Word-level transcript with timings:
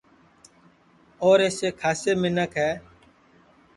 اور 1.23 1.39
اِیسے 1.45 1.69
کھاسے 1.79 2.11
منکھ 2.21 2.55
ہے 2.63 2.71